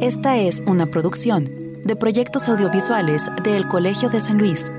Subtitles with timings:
[0.00, 1.48] Esta es una producción
[1.84, 4.72] de proyectos audiovisuales del Colegio de San Luis.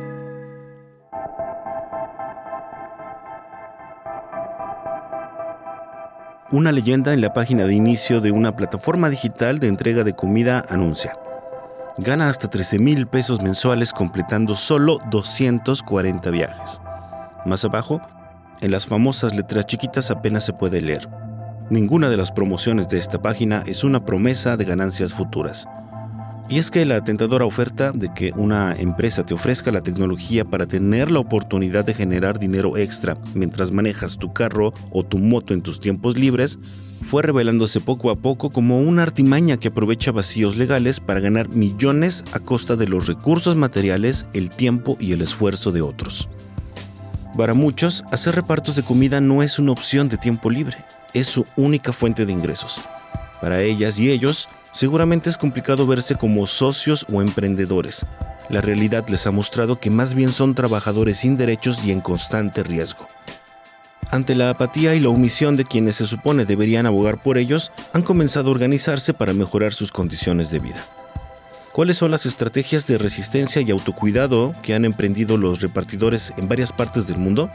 [6.51, 10.63] Una leyenda en la página de inicio de una plataforma digital de entrega de comida
[10.69, 11.17] anuncia.
[11.97, 16.81] Gana hasta 13 mil pesos mensuales completando solo 240 viajes.
[17.45, 18.01] Más abajo,
[18.61, 21.07] en las famosas letras chiquitas apenas se puede leer.
[21.71, 25.65] Ninguna de las promociones de esta página es una promesa de ganancias futuras.
[26.47, 30.67] Y es que la tentadora oferta de que una empresa te ofrezca la tecnología para
[30.67, 35.63] tener la oportunidad de generar dinero extra mientras manejas tu carro o tu moto en
[35.63, 36.59] tus tiempos libres,
[37.01, 42.25] fue revelándose poco a poco como una artimaña que aprovecha vacíos legales para ganar millones
[42.31, 46.29] a costa de los recursos materiales, el tiempo y el esfuerzo de otros.
[47.35, 50.77] Para muchos, hacer repartos de comida no es una opción de tiempo libre,
[51.15, 52.81] es su única fuente de ingresos.
[53.41, 58.05] Para ellas y ellos, seguramente es complicado verse como socios o emprendedores.
[58.49, 62.63] La realidad les ha mostrado que más bien son trabajadores sin derechos y en constante
[62.63, 63.07] riesgo.
[64.11, 68.03] Ante la apatía y la omisión de quienes se supone deberían abogar por ellos, han
[68.03, 70.85] comenzado a organizarse para mejorar sus condiciones de vida.
[71.71, 76.71] ¿Cuáles son las estrategias de resistencia y autocuidado que han emprendido los repartidores en varias
[76.71, 77.49] partes del mundo?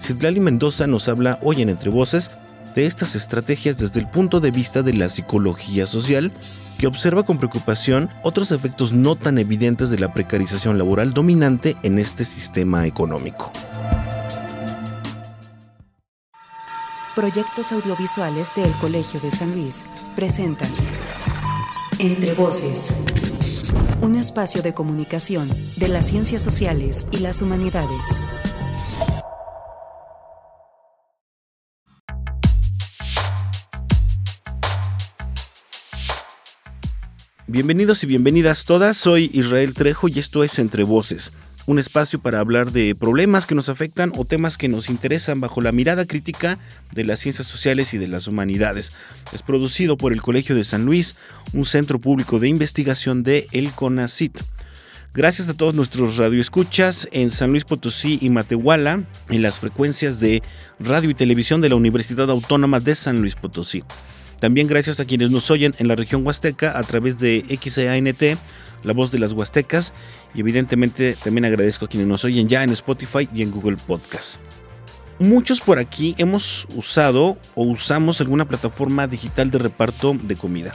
[0.00, 2.30] Citlali Mendoza nos habla hoy en Entre Voces
[2.74, 6.32] de estas estrategias desde el punto de vista de la psicología social,
[6.78, 11.98] que observa con preocupación otros efectos no tan evidentes de la precarización laboral dominante en
[11.98, 13.52] este sistema económico.
[17.14, 19.84] Proyectos audiovisuales del Colegio de San Luis
[20.16, 20.70] presentan
[21.98, 23.04] Entre Voces,
[24.00, 28.20] un espacio de comunicación de las ciencias sociales y las humanidades.
[37.52, 41.32] Bienvenidos y bienvenidas todas, soy Israel Trejo y esto es Entre Voces,
[41.66, 45.60] un espacio para hablar de problemas que nos afectan o temas que nos interesan bajo
[45.60, 46.60] la mirada crítica
[46.92, 48.92] de las ciencias sociales y de las humanidades.
[49.32, 51.16] Es producido por el Colegio de San Luis,
[51.52, 54.38] un centro público de investigación de El CONACIT.
[55.12, 60.40] Gracias a todos nuestros radioescuchas en San Luis Potosí y Matehuala, en las frecuencias de
[60.78, 63.82] radio y televisión de la Universidad Autónoma de San Luis Potosí.
[64.40, 68.38] También gracias a quienes nos oyen en la región huasteca a través de XANT,
[68.82, 69.92] la voz de las huastecas,
[70.34, 74.40] y evidentemente también agradezco a quienes nos oyen ya en Spotify y en Google Podcast.
[75.18, 80.72] Muchos por aquí hemos usado o usamos alguna plataforma digital de reparto de comida.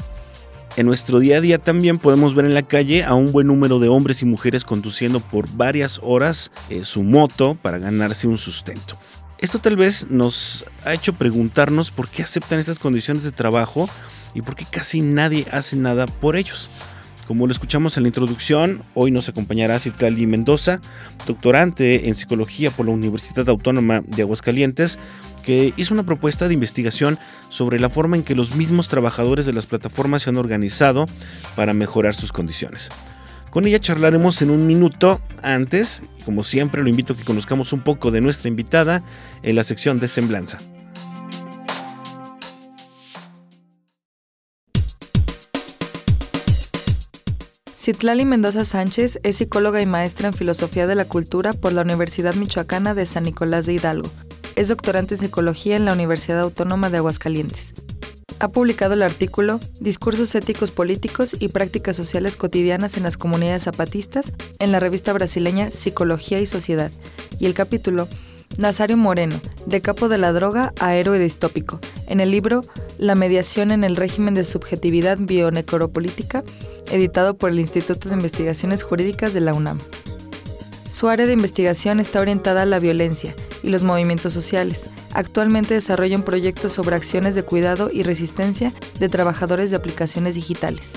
[0.78, 3.80] En nuestro día a día también podemos ver en la calle a un buen número
[3.80, 8.96] de hombres y mujeres conduciendo por varias horas eh, su moto para ganarse un sustento.
[9.40, 13.90] Esto tal vez nos ha hecho preguntarnos por qué aceptan estas condiciones de trabajo
[14.34, 16.70] y por qué casi nadie hace nada por ellos.
[17.28, 20.80] Como lo escuchamos en la introducción, hoy nos acompañará Citlali Mendoza,
[21.26, 25.00] doctorante en psicología por la Universidad Autónoma de Aguascalientes,
[25.44, 27.20] que hizo una propuesta de investigación
[27.50, 31.08] sobre la forma en que los mismos trabajadores de las plataformas se han organizado
[31.56, 32.90] para mejorar sus condiciones.
[33.56, 35.22] Con ella charlaremos en un minuto.
[35.42, 39.02] Antes, como siempre, lo invito a que conozcamos un poco de nuestra invitada
[39.44, 40.58] en la sección de Semblanza.
[47.78, 52.36] Citlali Mendoza Sánchez es psicóloga y maestra en Filosofía de la Cultura por la Universidad
[52.36, 54.12] Michoacana de San Nicolás de Hidalgo.
[54.58, 57.74] Es doctorante en Psicología en la Universidad Autónoma de Aguascalientes.
[58.40, 64.34] Ha publicado el artículo Discursos éticos políticos y prácticas sociales cotidianas en las comunidades zapatistas
[64.60, 66.92] en la revista brasileña Psicología y Sociedad
[67.40, 68.08] y el capítulo
[68.58, 72.62] Nazario Moreno, de capo de la droga a héroe distópico, en el libro
[72.98, 76.44] La mediación en el régimen de subjetividad bionecropolítica,
[76.92, 79.80] editado por el Instituto de Investigaciones Jurídicas de la UNAM.
[80.96, 86.16] Su área de investigación está orientada a la violencia y los movimientos sociales, Actualmente desarrolla
[86.16, 90.94] un proyecto sobre acciones de cuidado y resistencia de trabajadores de aplicaciones digitales.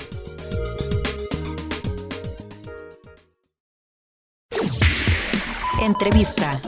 [5.81, 6.61] Entrevista.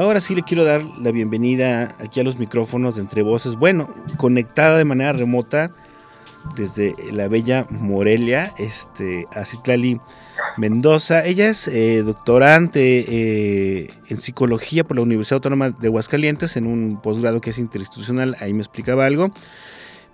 [0.00, 3.56] Ahora sí le quiero dar la bienvenida aquí a los micrófonos de Entre Voces.
[3.56, 5.70] Bueno, conectada de manera remota
[6.56, 10.00] desde la bella Morelia, este, a Citlali
[10.56, 11.26] Mendoza.
[11.26, 16.98] Ella es eh, doctorante eh, en psicología por la Universidad Autónoma de Aguascalientes en un
[17.02, 19.30] posgrado que es interinstitucional, ahí me explicaba algo.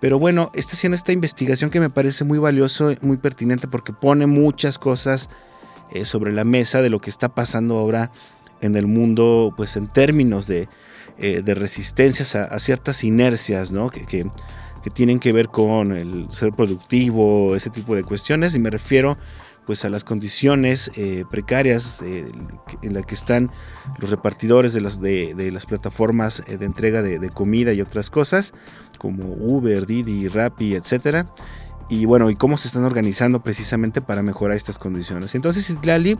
[0.00, 4.26] Pero bueno, está haciendo esta investigación que me parece muy valioso, muy pertinente porque pone
[4.26, 5.30] muchas cosas
[5.92, 8.10] eh, sobre la mesa de lo que está pasando ahora
[8.60, 10.68] en el mundo, pues en términos de,
[11.18, 13.90] eh, resistencias a, ciertas inercias, ¿no?
[13.90, 14.24] Que, que,
[14.94, 19.18] tienen que ver con el ser productivo, ese tipo de cuestiones, y me refiero
[19.64, 23.50] pues a las condiciones eh, precarias en las que están
[23.98, 28.54] los repartidores de las, de, las plataformas de entrega de, comida y otras cosas,
[29.00, 31.26] como Uber, Didi, Rappi, etcétera
[31.88, 35.34] y bueno, y cómo se están organizando precisamente para mejorar estas condiciones.
[35.34, 36.18] Entonces, Itlali,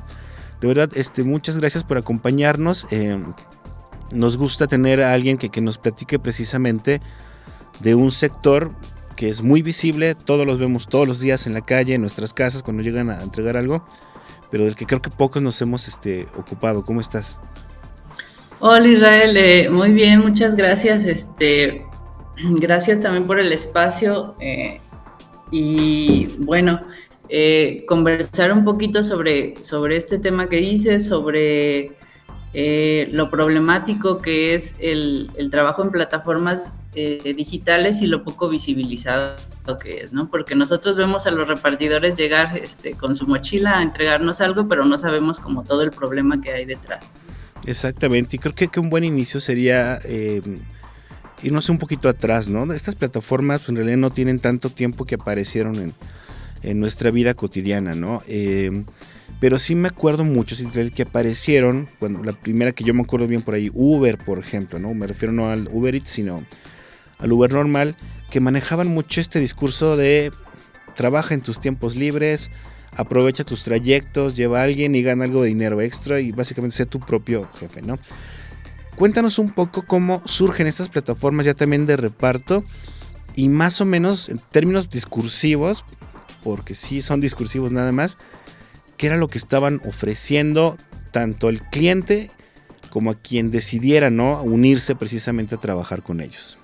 [0.60, 2.86] de verdad, este, muchas gracias por acompañarnos.
[2.90, 3.18] Eh,
[4.12, 7.00] nos gusta tener a alguien que, que, nos platique precisamente
[7.80, 8.72] de un sector
[9.16, 12.34] que es muy visible, todos los vemos todos los días en la calle, en nuestras
[12.34, 13.84] casas, cuando llegan a entregar algo,
[14.50, 16.84] pero del que creo que pocos nos hemos este, ocupado.
[16.84, 17.38] ¿Cómo estás?
[18.60, 21.04] Hola Israel, eh, muy bien, muchas gracias.
[21.04, 21.84] Este,
[22.36, 24.36] gracias también por el espacio.
[24.40, 24.78] Eh,
[25.50, 26.80] y bueno,
[27.28, 31.96] eh, conversar un poquito sobre, sobre este tema que dices, sobre
[32.55, 39.37] eh, lo problemático que es el, trabajo en plataformas eh, digitales y lo poco visibilizado
[39.82, 40.31] que es, ¿no?
[40.31, 44.84] Porque nosotros vemos a los repartidores llegar este, con su mochila a entregarnos algo, pero
[44.84, 47.05] no sabemos como todo el problema que hay detrás.
[47.67, 49.99] Exactamente, y creo que, que un buen inicio sería
[51.43, 52.73] irnos un poquito atrás, ¿no?
[52.73, 55.94] Estas plataformas pues, en realidad no tienen tanto tiempo que aparecieron en,
[56.74, 58.22] nuestra vida cotidiana, ¿no?
[58.26, 58.84] Eh,
[59.40, 60.56] pero sí me acuerdo mucho,
[60.94, 64.78] que aparecieron, bueno, la primera que yo me acuerdo bien por ahí, Uber, por ejemplo,
[64.78, 64.94] ¿no?
[64.94, 66.42] Me refiero no al Uber Eats, sino
[67.18, 67.96] al Uber normal,
[68.30, 70.30] que manejaban mucho este discurso de
[70.94, 72.50] trabaja en tus tiempos libres,
[72.96, 76.86] aprovecha tus trayectos, lleva a alguien y gana algo de dinero extra y básicamente sea
[76.86, 77.98] tu propio jefe, ¿no?
[78.96, 82.64] Cuéntanos un poco cómo surgen estas plataformas ya también de reparto
[83.34, 85.84] y más o menos en términos discursivos,
[86.42, 88.18] porque sí son discursivos nada más,
[88.96, 90.76] qué era lo que estaban ofreciendo
[91.10, 92.30] tanto al cliente
[92.90, 94.42] como a quien decidiera ¿no?
[94.42, 96.58] unirse precisamente a trabajar con ellos.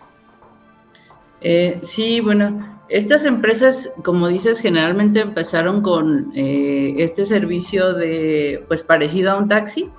[1.40, 8.82] Eh, sí, bueno, estas empresas, como dices, generalmente empezaron con eh, este servicio de, pues
[8.82, 9.90] parecido a un taxi,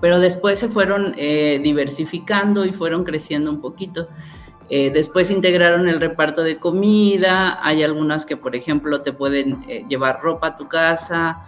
[0.00, 4.08] pero después se fueron eh, diversificando y fueron creciendo un poquito.
[4.70, 9.84] Eh, después integraron el reparto de comida, hay algunas que, por ejemplo, te pueden eh,
[9.88, 11.42] llevar ropa a tu casa.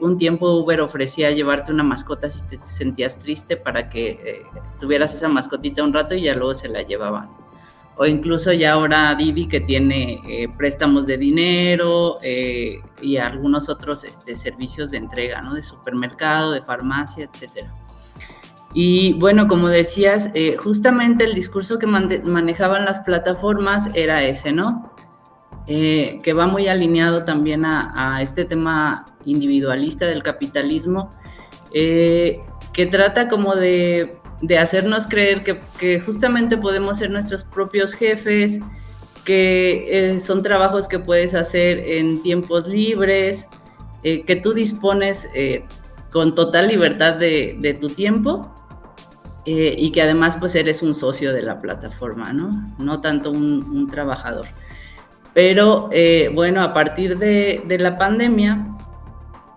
[0.00, 4.42] un tiempo Uber ofrecía llevarte una mascota si te sentías triste para que
[4.80, 7.28] tuvieras esa mascotita un rato y ya luego se la llevaban
[7.96, 14.04] o incluso ya ahora Didi que tiene eh, préstamos de dinero eh, y algunos otros
[14.04, 15.54] este, servicios de entrega, ¿no?
[15.54, 17.72] De supermercado, de farmacia, etcétera.
[18.74, 24.90] Y bueno, como decías, eh, justamente el discurso que manejaban las plataformas era ese, ¿no?
[25.66, 31.08] que va muy alineado también a, este tema individualista del capitalismo,
[31.72, 38.58] que trata como de de hacernos creer que, justamente podemos ser nuestros propios jefes,
[39.24, 43.48] que eh, son trabajos que puedes hacer en tiempos libres,
[44.02, 45.64] eh, que tú dispones eh,
[46.12, 48.54] con total libertad de, tu tiempo
[49.46, 52.50] y que además pues eres un socio de la plataforma, ¿no?
[52.78, 54.46] No tanto un, trabajador.
[55.34, 55.90] Pero
[56.34, 58.64] bueno, a partir de, de la pandemia,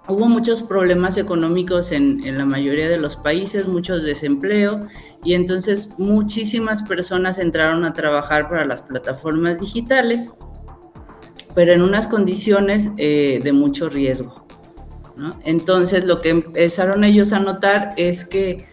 [0.09, 4.79] Hubo muchos problemas económicos en, la mayoría de los países, muchos desempleo
[5.21, 10.33] y entonces muchísimas personas entraron a trabajar para las plataformas digitales,
[11.53, 14.47] pero en unas condiciones eh, de mucho riesgo.
[15.43, 18.65] Entonces lo que empezaron ellos a notar es que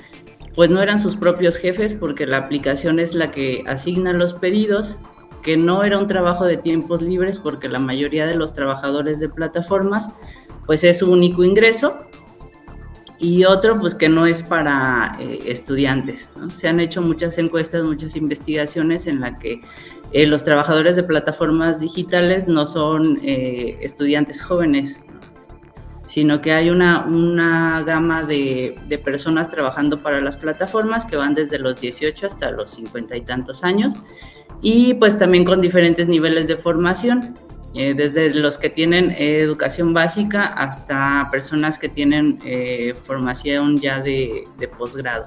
[0.54, 4.98] pues no eran sus propios jefes porque la aplicación es la que asigna los pedidos,
[5.42, 9.28] que no era un trabajo de tiempos libres porque la mayoría de los trabajadores de
[9.28, 10.14] plataformas
[10.66, 12.06] pues es su único ingreso
[13.18, 16.30] y otro pues que no es para eh, estudiantes.
[16.54, 19.60] Se han hecho muchas encuestas, muchas investigaciones en la que
[20.12, 25.04] eh, los trabajadores de plataformas digitales no son eh, estudiantes jóvenes,
[26.14, 31.34] sino que hay una, una gama de, de, personas trabajando para las plataformas que van
[31.34, 33.96] desde los 18 hasta los 50 y tantos años
[34.62, 37.34] y pues también con diferentes niveles de formación.
[37.74, 43.98] Eh, desde los que tienen eh, educación básica hasta personas que tienen eh, formación ya
[43.98, 44.44] de,
[44.78, 45.24] posgrado.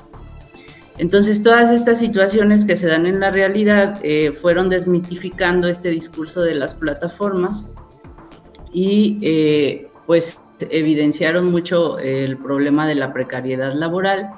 [0.97, 3.99] Entonces, todas estas situaciones que se dan en la realidad
[4.41, 7.67] fueron desmitificando este discurso de las plataformas
[8.71, 14.31] y pues evidenciaron mucho el problema de la precariedad laboral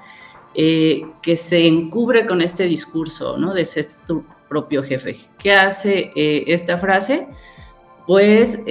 [0.54, 3.54] que se encubre con este discurso ¿no?
[3.54, 5.18] de ser tu propio jefe.
[5.38, 7.28] ¿Qué hace esta frase?
[8.10, 8.64] pues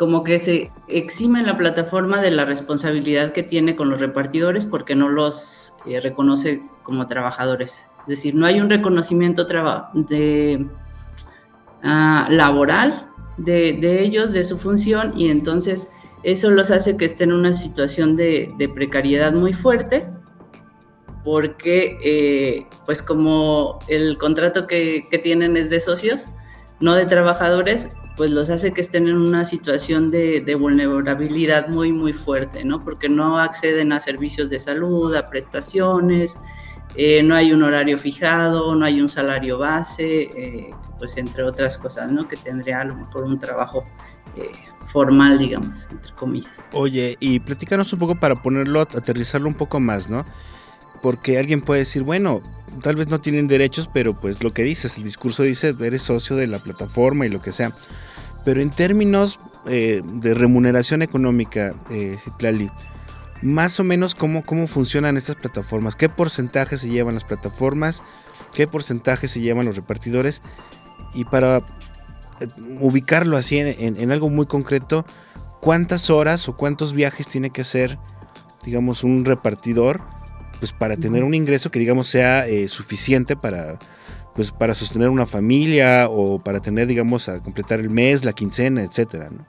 [0.00, 4.94] como que se exime la plataforma de la responsabilidad que tiene con los repartidores porque
[4.94, 7.86] no los eh, reconoce como trabajadores.
[8.04, 9.46] Es decir, no hay un reconocimiento
[11.82, 13.09] ah, laboral
[13.44, 15.88] de, ellos, de su función, y entonces
[16.22, 20.06] eso los hace que estén en una situación de, precariedad muy fuerte
[21.24, 26.26] porque eh, pues como el contrato que, tienen es de socios,
[26.80, 32.14] no de trabajadores, pues los hace que estén en una situación de, vulnerabilidad muy, muy
[32.14, 32.82] fuerte, ¿no?
[32.82, 36.38] Porque no acceden a servicios de salud, a prestaciones,
[36.96, 40.70] eh, no hay un horario fijado, no hay un salario base, eh,
[41.00, 42.28] pues entre otras cosas, ¿no?
[42.28, 43.82] Que tendría a lo mejor un trabajo
[44.36, 44.52] eh,
[44.86, 46.52] formal, digamos, entre comillas.
[46.72, 50.24] Oye, y platícanos un poco para ponerlo, aterrizarlo un poco más, ¿no?
[51.02, 52.42] Porque alguien puede decir, bueno,
[52.82, 56.36] tal vez no tienen derechos, pero pues lo que dices, el discurso dice, eres socio
[56.36, 57.74] de la plataforma y lo que sea.
[58.44, 62.70] Pero en términos eh, de remuneración económica, eh, Citlali,
[63.42, 68.02] más o menos cómo, cómo funcionan estas plataformas, qué porcentaje se llevan las plataformas,
[68.54, 70.42] qué porcentaje se llevan los repartidores
[71.14, 72.46] y para eh,
[72.80, 75.04] ubicarlo así en, algo muy concreto,
[75.60, 77.98] cuántas horas o cuántos viajes tiene que hacer,
[78.64, 80.00] digamos, un repartidor,
[80.58, 83.78] pues para tener un ingreso que digamos sea eh, suficiente para
[84.34, 88.82] pues para sostener una familia o para tener, digamos, a completar el mes, la quincena,
[88.82, 89.44] etcétera, ¿no?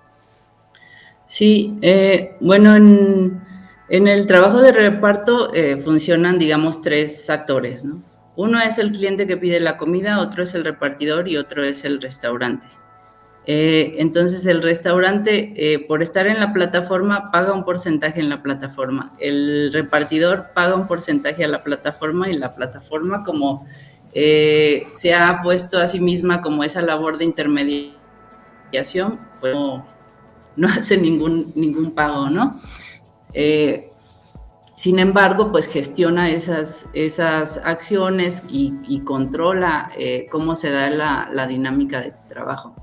[1.27, 3.41] Sí, eh, bueno, en,
[3.87, 8.03] el trabajo de reparto eh, funcionan, digamos, tres actores, ¿no?
[8.35, 11.83] Uno es el cliente que pide la comida, otro es el repartidor y otro es
[11.85, 12.67] el restaurante.
[13.45, 19.13] Eh, entonces el restaurante, por estar en la plataforma, paga un porcentaje en la plataforma.
[19.19, 23.65] El repartidor paga un porcentaje a la plataforma y la plataforma como
[24.13, 29.85] eh, se ha puesto a sí misma como esa labor de intermediación, pues no,
[30.67, 32.59] hace ningún, ningún pago, ¿no?
[33.33, 33.90] Eh,
[34.81, 41.45] sin embargo, pues gestiona esas, esas acciones y, controla eh, cómo se da la, la,
[41.45, 42.73] dinámica de trabajo.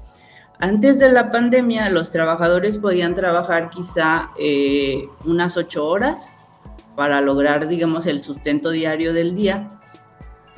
[0.60, 4.30] Antes de la pandemia, los trabajadores podían trabajar quizá
[5.24, 6.36] unas ocho horas
[6.94, 9.77] para lograr, digamos, el sustento diario del día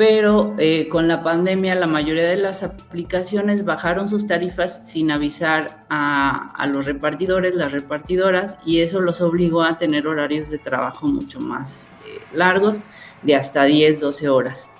[0.01, 5.85] pero eh, con la pandemia la mayoría de las aplicaciones bajaron sus tarifas sin avisar
[5.91, 11.39] a, los repartidores, las repartidoras, y eso los obligó a tener horarios de trabajo mucho
[11.39, 12.81] más eh, largos,
[13.21, 14.71] de hasta 10, 12 horas.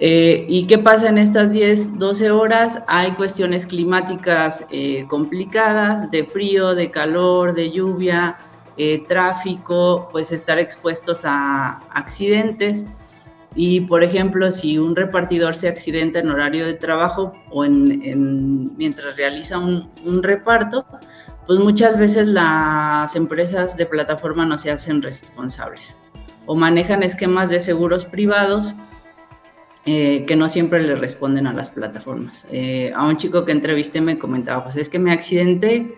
[0.00, 2.82] Eh, ¿Y qué pasa en estas 10, 12 horas?
[2.88, 4.64] Hay cuestiones climáticas
[5.06, 8.38] complicadas, de frío, de calor, de lluvia,
[9.06, 12.86] tráfico, pues estar expuestos a accidentes.
[13.58, 19.16] Y, por ejemplo, si un repartidor se accidenta en horario de trabajo o en, mientras
[19.16, 20.84] realiza un, reparto,
[21.46, 25.98] pues muchas veces las empresas de plataforma no se hacen responsables
[26.44, 28.74] o manejan esquemas de seguros privados
[29.86, 32.46] eh, que no siempre le responden a las plataformas.
[32.52, 35.96] Eh, a un chico que entrevisté me comentaba, pues es que me accidenté,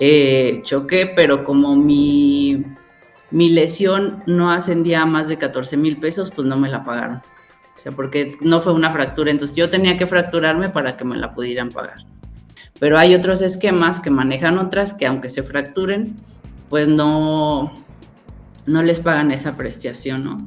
[0.00, 2.64] eh, choqué, pero como mi
[3.30, 7.16] mi lesión no ascendía a más de 14 mil pesos, pues no me la pagaron.
[7.16, 11.16] O sea, porque no fue una fractura, entonces yo tenía que fracturarme para que me
[11.16, 11.98] la pudieran pagar.
[12.80, 16.16] Pero hay otros esquemas que manejan otras que aunque se fracturen,
[16.68, 17.72] pues no,
[18.66, 20.38] no les pagan esa prestación, ¿no?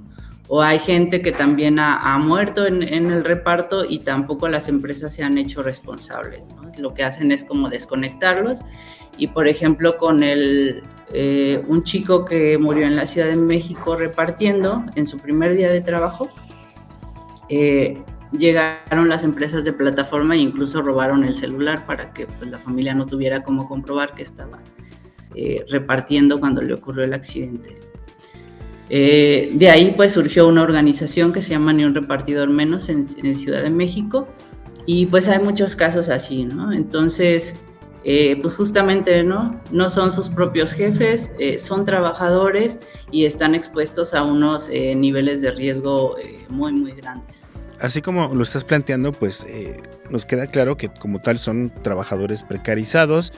[0.47, 5.23] O hay gente que también ha, muerto en, el reparto y tampoco las empresas se
[5.23, 6.41] han hecho responsables.
[6.77, 8.59] Lo que hacen es como desconectarlos
[9.17, 10.81] y por ejemplo con el,
[11.13, 15.69] eh, un chico que murió en la Ciudad de México repartiendo en su primer día
[15.69, 16.29] de trabajo,
[17.49, 18.01] eh,
[18.31, 22.93] llegaron las empresas de plataforma e incluso robaron el celular para que pues, la familia
[22.93, 24.59] no tuviera cómo comprobar que estaba
[25.35, 27.77] eh, repartiendo cuando le ocurrió el accidente.
[28.89, 33.35] de ahí pues surgió una organización que se llama Ni un repartidor menos en, en
[33.35, 34.27] Ciudad de México
[34.85, 36.71] y pues hay muchos casos así, ¿no?
[36.71, 37.55] Entonces,
[38.03, 42.79] eh, pues justamente no, no son sus propios jefes, eh, son trabajadores
[43.11, 46.15] y están expuestos a unos eh, niveles de riesgo
[46.49, 47.47] muy, muy grandes.
[47.79, 49.45] Así como lo estás planteando, pues
[50.09, 53.33] nos queda claro que como tal son trabajadores precarizados,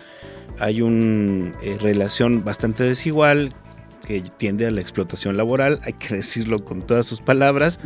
[0.59, 3.53] hay una relación bastante desigual
[4.05, 7.79] que tiende a la explotación laboral, hay que decirlo con todas sus palabras.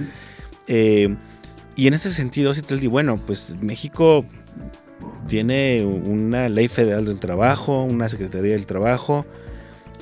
[0.68, 4.26] y en ese sentido, si te digo, bueno, pues México
[5.28, 9.26] tiene una ley federal del trabajo, una secretaría del trabajo,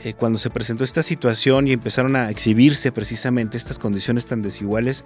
[0.04, 5.06] eh, cuando se presentó esta situación y empezaron a exhibirse precisamente estas condiciones tan desiguales,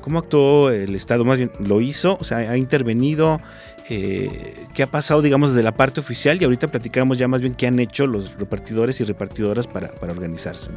[0.00, 1.24] ¿cómo actuó el Estado?
[1.24, 2.16] Más bien, ¿lo hizo?
[2.20, 3.40] O sea, ¿ha intervenido?
[3.88, 6.40] Eh, ¿Qué ha pasado, digamos, desde la parte oficial?
[6.40, 10.70] Y ahorita platicamos ya más bien qué han hecho los repartidores y repartidoras para, organizarse.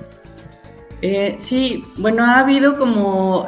[1.03, 3.45] Eh, sí, bueno, ha habido como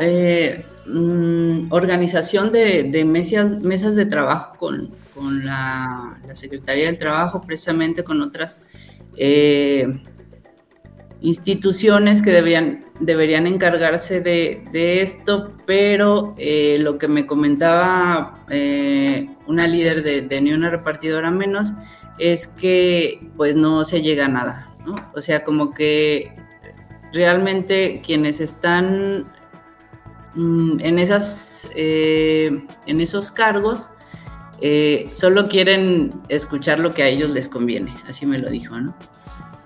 [0.87, 8.21] mm, organización de, mesas, mesas de trabajo con, la, la Secretaría del Trabajo, precisamente con
[8.21, 8.59] otras
[9.17, 10.01] eh,
[11.23, 19.67] instituciones que deberían, deberían encargarse de, esto, pero eh, lo que me comentaba eh, una
[19.67, 21.73] líder de, Ni una repartidora menos
[22.19, 24.75] es que pues no se llega a nada,
[25.15, 26.35] O sea, como que
[27.13, 29.31] realmente quienes están
[30.35, 33.89] en, esas, en esos cargos
[34.65, 38.95] eh, solo quieren escuchar lo que a ellos les conviene, así me lo dijo, ¿no?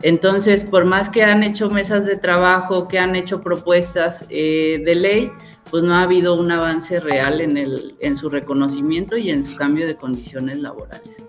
[0.02, 4.96] Entonces, por más que han hecho mesas de trabajo, que han hecho propuestas eh, de
[4.96, 5.32] ley,
[5.70, 9.56] pues no ha habido un avance real en, el, en su reconocimiento y en su
[9.56, 11.26] cambio de condiciones laborales.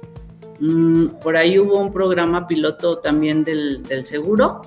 [0.60, 4.62] Mm, por ahí hubo un programa piloto también del, seguro,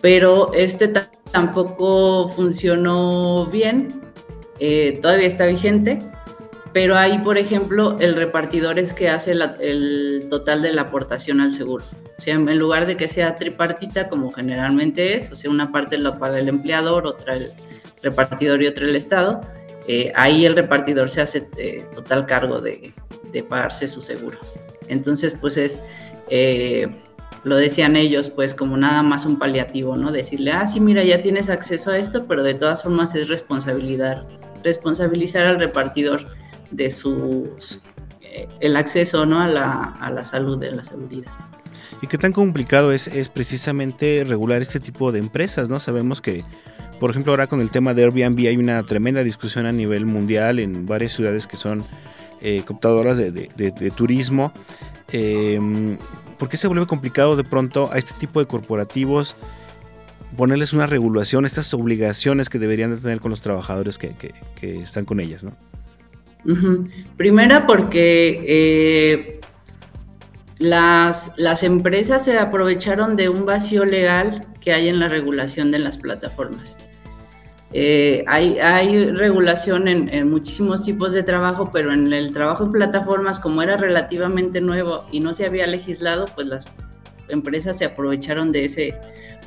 [0.00, 0.88] pero este
[1.32, 4.00] tampoco funcionó bien,
[4.58, 5.98] eh, todavía está vigente
[6.72, 11.52] pero ahí, por ejemplo, el repartidor es que hace el total de la aportación al
[11.52, 11.84] seguro.
[12.16, 15.98] O sea, en lugar de que sea tripartita, como generalmente es, o sea, una parte
[15.98, 17.50] lo paga el empleador, otra el
[18.02, 19.40] repartidor y otra el Estado,
[19.86, 22.92] eh, ahí el repartidor se hace eh, total cargo de,
[23.48, 24.38] pagarse su seguro.
[24.88, 25.80] Entonces, pues es,
[27.44, 30.12] lo decían ellos, pues como nada más un paliativo, ¿no?
[30.12, 34.26] Decirle, ah, sí, mira, ya tienes acceso a esto, pero de todas formas es responsabilidad,
[34.64, 36.26] responsabilizar al repartidor
[36.70, 37.80] de sus
[38.20, 39.40] eh, el acceso ¿no?
[39.40, 41.32] a, la, a la salud, de la seguridad.
[42.02, 45.68] ¿Y qué tan complicado es, es precisamente regular este tipo de empresas?
[45.68, 45.78] ¿no?
[45.78, 46.44] Sabemos que,
[47.00, 50.58] por ejemplo, ahora con el tema de Airbnb hay una tremenda discusión a nivel mundial
[50.58, 51.84] en varias ciudades que son
[52.40, 54.52] eh, cooptadoras de, de, turismo.
[55.12, 55.58] Eh,
[56.38, 59.36] ¿Por qué se vuelve complicado de pronto a este tipo de corporativos
[60.36, 64.14] ponerles una regulación, estas obligaciones que deberían de tener con los trabajadores que,
[64.60, 65.44] están con ellas?
[65.44, 65.52] ¿no?
[67.16, 69.40] Primera porque eh,
[70.58, 75.80] las, las, empresas se aprovecharon de un vacío legal que hay en la regulación de
[75.80, 76.76] las plataformas.
[77.72, 83.40] Eh, hay, regulación en, en, muchísimos tipos de trabajo, pero en el trabajo en plataformas,
[83.40, 86.66] como era relativamente nuevo y no se había legislado, pues las
[87.28, 88.98] empresas se aprovecharon de ese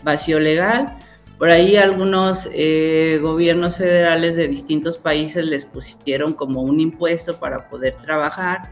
[0.04, 0.98] vacío legal.
[1.38, 7.68] Por ahí algunos eh, gobiernos federales de distintos países les pusieron como un impuesto para
[7.68, 8.72] poder trabajar,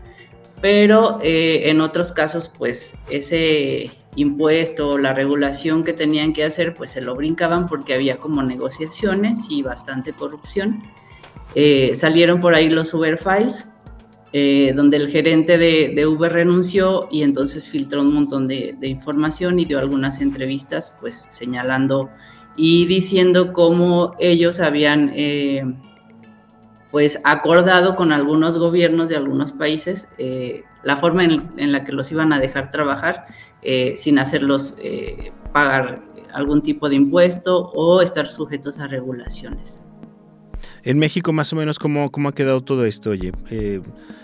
[0.61, 6.75] pero eh, en otros casos pues ese impuesto o la regulación que tenían que hacer
[6.75, 10.83] pues se lo brincaban porque había como negociaciones y bastante corrupción.
[11.55, 13.69] Eh, salieron por ahí los Uber Files,
[14.31, 19.65] donde el gerente de, Uber renunció y entonces filtró un montón de, de, información y
[19.65, 22.11] dio algunas entrevistas pues señalando
[22.61, 25.63] y diciendo cómo ellos habían eh,
[26.91, 32.11] pues acordado con algunos gobiernos de algunos países eh, la forma en, la que los
[32.11, 33.27] iban a dejar trabajar
[33.61, 34.77] eh, sin hacerlos
[35.51, 36.01] pagar
[36.33, 39.81] algún tipo de impuesto o estar sujetos a regulaciones.
[40.83, 43.11] En México, más o menos, ¿cómo, cómo ha quedado todo esto?
[43.11, 43.81] Oye, eh,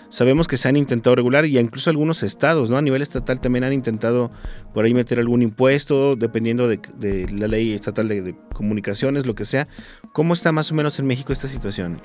[0.08, 2.76] sabemos que se han intentado regular y incluso algunos estados, ¿no?
[2.76, 4.30] A nivel estatal también han intentado
[4.72, 9.68] por ahí meter algún impuesto, dependiendo de, la ley estatal de, comunicaciones, lo que sea.
[10.12, 12.00] ¿Cómo está más o menos en México esta situación?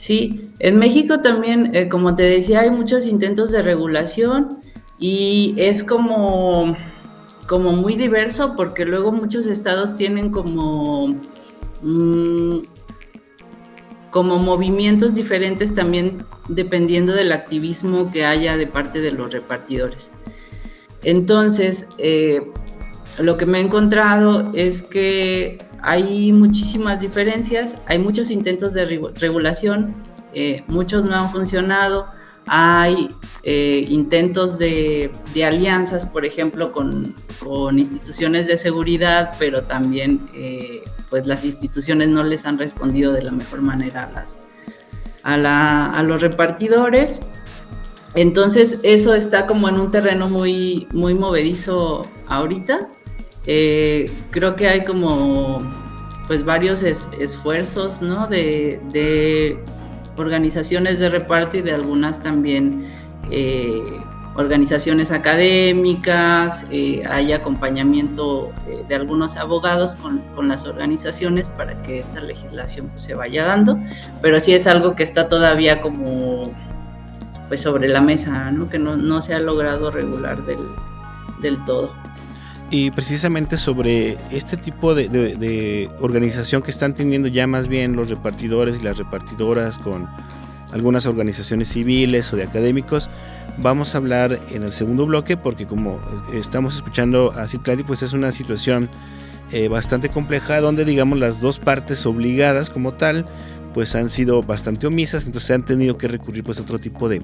[0.00, 4.60] Sí, en México también, eh, como te decía, hay muchos intentos de regulación
[4.98, 6.74] y es como,
[7.46, 11.16] como muy diverso porque luego muchos estados tienen como...
[11.82, 12.60] Mm,
[14.10, 20.10] como movimientos diferentes también dependiendo del activismo que haya de parte de los repartidores.
[21.02, 22.40] Entonces, eh,
[23.18, 28.84] lo que me he encontrado es que hay muchísimas diferencias, hay muchos intentos de
[29.16, 29.94] regulación,
[30.32, 32.06] eh, muchos no han funcionado,
[32.46, 35.12] hay eh, intentos de,
[35.44, 37.14] alianzas, por ejemplo, con,
[37.76, 40.28] instituciones de seguridad, pero también
[41.10, 44.40] pues las instituciones no les han respondido de la mejor manera a, las,
[45.92, 47.20] a, los repartidores.
[48.14, 52.88] Entonces eso está como en un terreno muy, muy movedizo ahorita.
[53.46, 55.62] Eh, creo que hay como
[56.26, 58.26] pues varios esfuerzos ¿no?
[58.28, 59.58] de,
[60.16, 62.84] organizaciones de reparto y de algunas también
[63.30, 64.00] eh,
[64.36, 72.20] organizaciones académicas, eh, hay acompañamiento eh, de algunos abogados con, las organizaciones para que esta
[72.20, 73.78] legislación pues, se vaya dando,
[74.22, 76.52] pero sí es algo que está todavía como
[77.48, 78.68] pues sobre la mesa, ¿no?
[78.68, 80.60] que no, se ha logrado regular del,
[81.42, 81.92] del todo.
[82.70, 88.78] Y precisamente sobre este tipo de, organización que están teniendo ya más bien los repartidores
[88.80, 90.08] y las repartidoras con
[90.72, 93.10] algunas organizaciones civiles o de académicos,
[93.58, 95.98] vamos a hablar en el segundo bloque porque como
[96.32, 98.88] estamos escuchando a Citlali, pues es una situación
[99.50, 103.24] eh, bastante compleja donde digamos las dos partes obligadas como tal
[103.72, 107.22] pues han sido bastante omisas, entonces han tenido que recurrir pues a otro tipo de,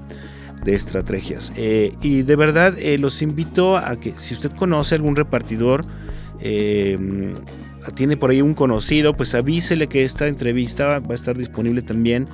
[0.63, 1.51] de estrategias.
[1.55, 5.85] Eh, y de verdad eh, los invito a que si usted conoce algún repartidor,
[6.39, 7.33] eh,
[7.95, 12.27] tiene por ahí un conocido, pues avísele que esta entrevista va a estar disponible también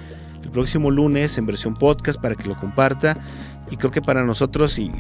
[0.43, 3.17] el próximo lunes en versión podcast para que lo comparta.
[3.71, 4.91] Y creo que para nosotros y,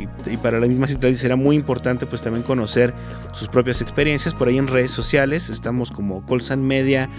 [0.41, 2.93] para la misma situación será muy importante pues también conocer
[3.33, 5.49] sus propias experiencias por ahí en redes sociales.
[5.49, 7.09] Estamos como Colsan Media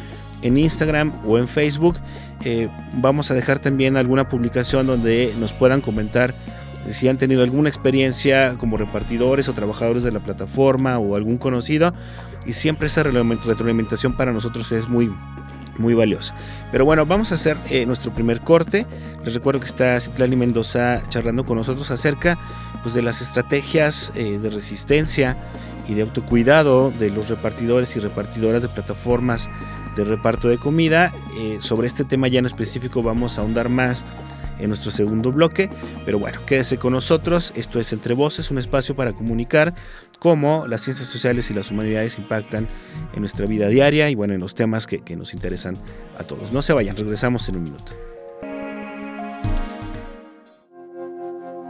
[0.44, 1.96] en Instagram o en Facebook.
[2.44, 6.35] Eh, vamos a dejar también alguna publicación donde nos puedan comentar
[6.90, 11.94] si han tenido alguna experiencia como repartidores o trabajadores de la plataforma o algún conocido.
[12.46, 15.11] Y siempre esa retroalimentación para nosotros es muy,
[15.78, 16.35] muy valiosa.
[16.70, 18.87] Pero bueno, vamos a hacer eh, nuestro primer corte.
[19.24, 22.38] Les recuerdo que está Citlali Mendoza charlando con nosotros acerca
[22.83, 25.38] pues, de las estrategias eh, de resistencia
[25.88, 29.50] y de autocuidado de los repartidores y repartidoras de plataformas
[29.94, 31.12] de reparto de comida.
[31.38, 34.04] Eh, sobre este tema ya en específico vamos a ahondar más
[34.58, 35.70] en nuestro segundo bloque.
[36.04, 37.52] Pero bueno, quédese con nosotros.
[37.56, 39.74] Esto es Entre Voces, un espacio para comunicar
[40.18, 42.68] cómo las ciencias sociales y las humanidades impactan
[43.12, 45.78] en nuestra vida diaria y bueno, en los temas que, que nos interesan
[46.18, 46.52] a todos.
[46.52, 47.92] No se vayan, regresamos en un minuto.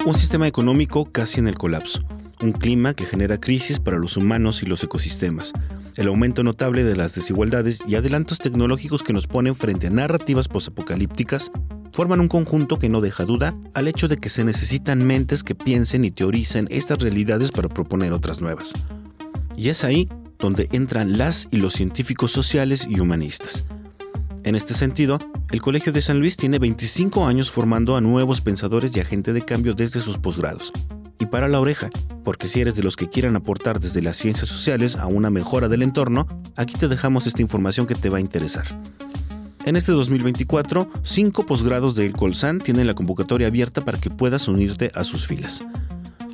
[0.04, 2.02] Un sistema económico casi en el colapso,
[2.40, 5.52] un clima que genera crisis para los humanos y los ecosistemas,
[5.96, 10.46] el aumento notable de las desigualdades y adelantos tecnológicos que nos ponen frente a narrativas
[10.46, 11.50] posapocalípticas
[11.92, 15.56] forman un conjunto que no deja duda al hecho de que se necesitan mentes que
[15.56, 18.72] piensen y teoricen estas realidades para proponer otras nuevas.
[19.56, 20.08] Y es ahí
[20.38, 23.64] donde entran las y los científicos sociales y humanistas.
[24.44, 25.18] En este sentido,
[25.52, 29.42] el Colegio de San Luis tiene 25 años formando a nuevos pensadores y agentes de
[29.42, 30.72] cambio desde sus posgrados.
[31.20, 31.90] Y para la oreja,
[32.24, 35.68] porque si eres de los que quieran aportar desde las ciencias sociales a una mejora
[35.68, 36.26] del entorno,
[36.56, 38.66] aquí te dejamos esta información que te va a interesar.
[39.64, 44.48] En este 2024, cinco posgrados de El Colsan tienen la convocatoria abierta para que puedas
[44.48, 45.64] unirte a sus filas.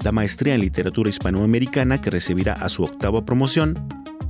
[0.03, 3.77] La maestría en literatura hispanoamericana que recibirá a su octava promoción,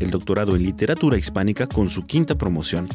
[0.00, 2.88] el doctorado en literatura hispánica con su quinta promoción,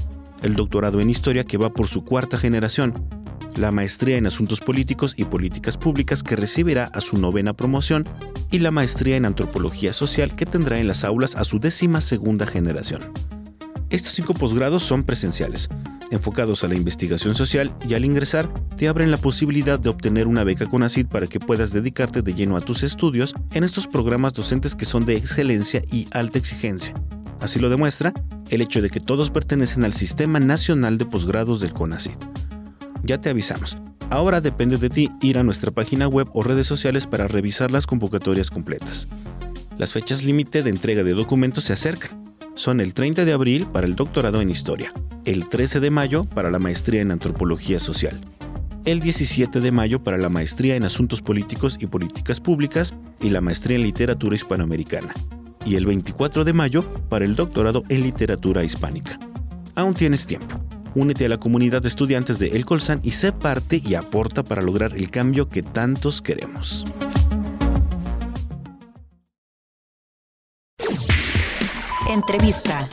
[0.43, 3.07] el doctorado en Historia que va por su cuarta generación,
[3.55, 8.07] la maestría en Asuntos Políticos y Políticas Públicas que recibirá a su novena promoción
[8.51, 12.45] y la maestría en Antropología Social que tendrá en las aulas a su décima segunda
[12.45, 13.01] generación.
[13.89, 15.69] Estos cinco posgrados son presenciales,
[16.11, 20.43] enfocados a la investigación social y al ingresar te abren la posibilidad de obtener una
[20.43, 24.33] beca con ACID para que puedas dedicarte de lleno a tus estudios en estos programas
[24.33, 26.93] docentes que son de excelencia y alta exigencia.
[27.43, 28.13] Así lo demuestra
[28.49, 32.17] el hecho de que todos pertenecen al Sistema Nacional de Posgrados del CONACYT.
[33.03, 33.77] Ya te avisamos.
[34.09, 37.85] Ahora depende de ti ir a nuestra página web o redes sociales para revisar las
[37.85, 39.09] convocatorias completas.
[39.77, 42.33] Las fechas límite de entrega de documentos se acercan.
[42.55, 44.93] Son el 30 de abril para el doctorado en Historia,
[45.25, 48.21] el 13 de mayo para la maestría en Antropología Social,
[48.85, 53.41] el 17 de mayo para la maestría en Asuntos Políticos y Políticas Públicas y la
[53.41, 55.13] maestría en Literatura Hispanoamericana,
[55.65, 59.19] y el 24 de mayo para el doctorado en literatura hispánica.
[59.75, 60.59] Aún tienes tiempo.
[60.95, 64.61] Únete a la comunidad de estudiantes de El Colsan y sé parte y aporta para
[64.61, 66.85] lograr el cambio que tantos queremos.
[72.09, 72.87] Entrevista.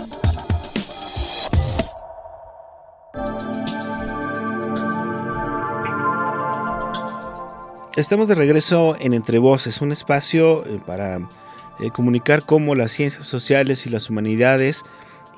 [7.96, 11.18] Estamos de regreso en Entre Voces, un espacio eh, para
[11.82, 14.84] eh, comunicar cómo las ciencias sociales y las humanidades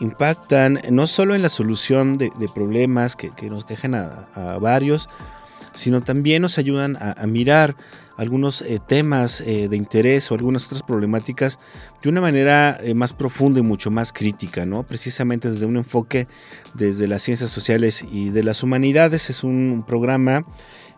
[0.01, 5.09] impactan no solo en la solución de, problemas que, nos quejan a, varios,
[5.75, 7.77] sino también nos ayudan a, mirar
[8.17, 11.59] algunos eh, temas eh, de interés o algunas otras problemáticas
[12.03, 14.83] de una manera más profunda y mucho más crítica, ¿no?
[14.83, 16.27] Precisamente desde un enfoque
[16.75, 19.31] desde las ciencias sociales y de las humanidades.
[19.31, 20.45] Es un programa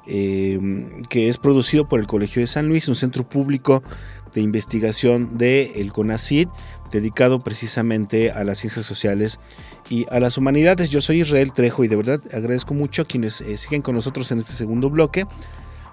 [0.06, 3.82] que es producido por el Colegio de San Luis, un centro público
[4.34, 6.48] de investigación del el CONACID
[6.90, 9.40] dedicado precisamente a las ciencias sociales
[9.90, 10.90] y a las humanidades.
[10.90, 14.30] Yo soy Israel Trejo y de verdad agradezco mucho a quienes eh, siguen con nosotros
[14.30, 15.26] en este segundo bloque,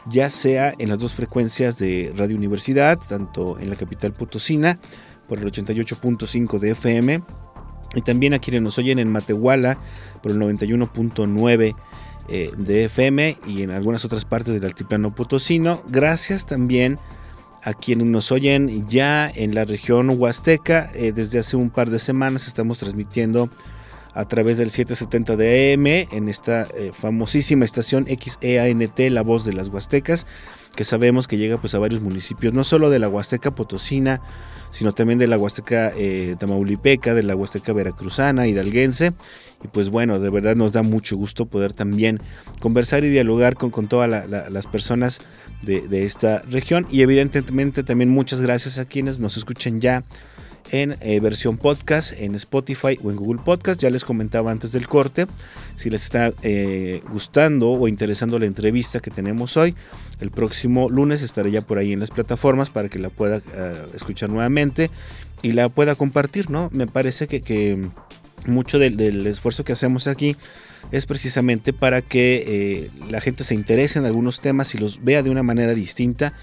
[0.06, 4.80] ya sea en las dos frecuencias de Radio Universidad, tanto en la capital potosina
[5.28, 7.24] por el 88.5 de FM
[7.96, 9.78] y también a quienes nos oyen en Matehuala
[10.22, 11.76] por el 91.9
[12.28, 15.82] eh, de FM y en algunas otras partes del altiplano potosino.
[15.90, 17.00] Gracias también
[17.64, 20.90] a quienes nos oyen ya en la región huasteca.
[20.96, 23.50] Eh, desde hace un par de semanas estamos transmitiendo
[24.14, 29.54] a través del 770 de AM en esta eh, famosísima estación XEANT, La Voz de
[29.54, 30.28] las Huastecas,
[30.76, 34.22] que sabemos que llega pues a varios municipios, no solo de la Huasteca Potosina,
[34.72, 39.14] sino también de la Huasteca eh, Tamaulipeca, de la Huasteca Veracruzana, hidalguense.
[39.64, 42.20] Y pues bueno, de verdad nos da mucho gusto poder también
[42.60, 45.20] conversar y dialogar con, con todas las personas
[45.62, 46.88] de, esta región.
[46.90, 50.04] Y evidentemente también muchas gracias a quienes nos escuchan ya
[50.72, 53.80] en eh, versión podcast en Spotify o en Google Podcast.
[53.80, 55.28] Ya les comentaba antes del corte,
[55.76, 59.76] si les está eh, gustando o interesando la entrevista que tenemos hoy,
[60.22, 63.86] el próximo lunes estaré ya por ahí en las plataformas para que la pueda eh,
[63.94, 64.90] escuchar nuevamente
[65.42, 66.70] y la pueda compartir, ¿no?
[66.72, 67.82] Me parece que,
[68.48, 70.36] mucho del, esfuerzo que hacemos aquí
[70.92, 75.30] es precisamente para que la gente se interese en algunos temas y los vea de
[75.30, 76.34] una manera distinta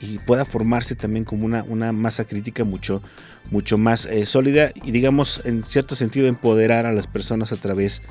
[0.00, 3.02] y pueda formarse también como una, una masa crítica mucho,
[3.50, 8.02] mucho más eh, sólida y digamos en cierto sentido empoderar a las personas a través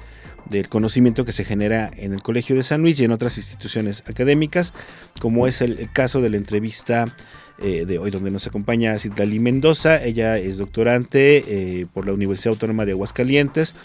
[0.49, 4.03] del conocimiento que se genera en el Colegio de San Luis y en otras instituciones
[4.07, 4.73] académicas,
[5.21, 7.13] como es el, caso de la entrevista
[7.59, 10.03] eh, de hoy donde nos acompaña Citlali Mendoza.
[10.03, 11.43] Ella es doctorante
[11.81, 13.75] eh, por la Universidad Autónoma de Aguascalientes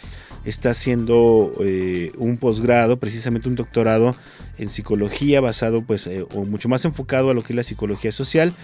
[0.45, 4.17] está haciendo eh, un posgrado, precisamente un doctorado
[4.59, 8.57] en psicología basado pues o mucho más enfocado a lo que es la psicología social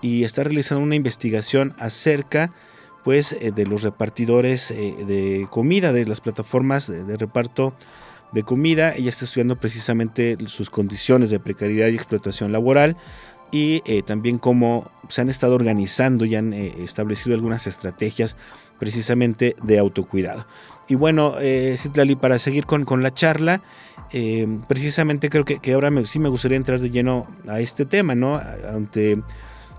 [0.00, 2.52] y está realizando una investigación acerca
[3.06, 7.72] pues eh, de los repartidores de comida, de las plataformas de, reparto
[8.32, 8.92] de comida.
[8.94, 12.96] Ella está estudiando precisamente sus condiciones de precariedad y explotación laboral
[13.52, 18.36] y también cómo se han estado organizando y han establecido algunas estrategias
[18.80, 20.46] precisamente de autocuidado.
[20.88, 23.62] Y bueno, eh, Citlali, para seguir con, con la charla,
[24.12, 28.40] eh, precisamente creo que, ahora sí me gustaría entrar de lleno a este tema, ¿no?
[28.72, 29.20] Ante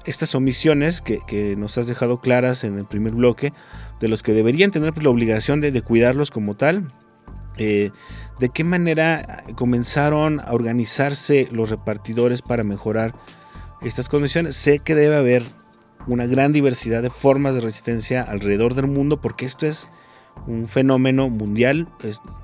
[0.08, 3.54] estas omisiones que, nos has dejado claras en el primer bloque,
[4.00, 6.92] de los que deberían tener pues, la obligación de, cuidarlos como tal.
[7.58, 7.92] Eh,
[8.40, 13.14] ¿De qué manera comenzaron a organizarse los repartidores para mejorar
[13.82, 14.56] estas condiciones?
[14.56, 15.44] Sé que debe haber
[16.08, 19.90] una gran diversidad de formas de resistencia alrededor del mundo porque esto es
[20.46, 21.88] un fenómeno mundial,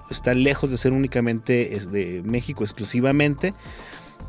[0.10, 3.54] está lejos de ser únicamente de México exclusivamente,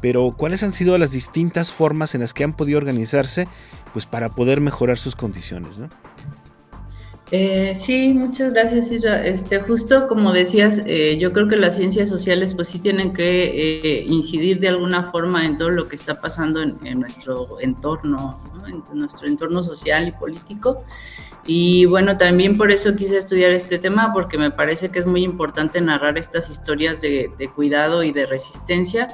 [0.04, 3.48] pero ¿cuáles han sido las distintas formas en las que han podido organizarse
[3.94, 5.80] pues para poder mejorar sus condiciones?
[7.30, 12.52] Eh, sí, muchas gracias, Este, justo como decías, eh, yo creo que las ciencias sociales
[12.52, 16.60] pues sí tienen que eh, incidir de alguna forma en todo lo que está pasando
[16.60, 20.84] en, nuestro entorno, en nuestro entorno social y político.
[21.46, 25.22] Y bueno, también por eso quise estudiar este tema, porque me parece que es muy
[25.24, 29.08] importante narrar estas historias de, cuidado y de resistencia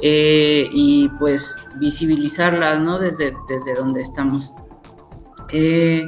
[0.00, 2.98] eh, y pues visibilizarlas, ¿no?
[2.98, 4.52] Desde, desde donde estamos.
[5.50, 6.04] Eh,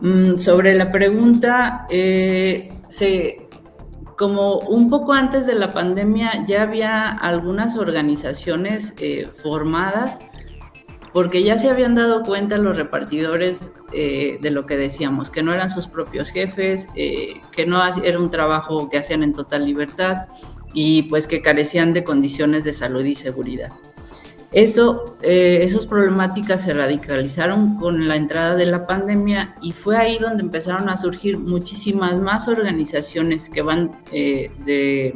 [0.00, 3.48] mm, sobre la pregunta, eh, se,
[4.16, 8.94] como un poco antes de la pandemia ya había algunas organizaciones
[9.42, 10.18] formadas
[11.12, 15.70] porque ya se habían dado cuenta los repartidores de lo que decíamos, que no eran
[15.70, 20.28] sus propios jefes, que no era un trabajo que hacían en total libertad
[20.76, 23.72] y pues que carecían de condiciones de salud y seguridad.
[24.52, 30.18] Eso, eh, esas problemáticas se radicalizaron con la entrada de la pandemia y fue ahí
[30.18, 35.12] donde empezaron a surgir muchísimas más organizaciones que van de